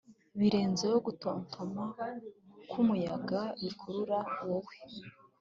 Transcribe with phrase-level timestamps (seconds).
[0.39, 1.85] birenzeho gutontoma
[2.69, 4.75] kwumuyaga bikurura wowe